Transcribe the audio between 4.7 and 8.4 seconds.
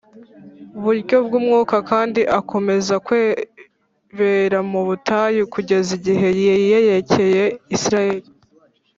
mu butayu kugeza igihe yiyerekeye Isirayeli